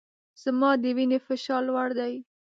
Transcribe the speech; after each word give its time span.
زما 0.43 0.71
د 0.81 0.83
وینې 0.97 1.19
فشار 1.25 1.61
لوړ 1.69 1.89
دی 1.99 2.13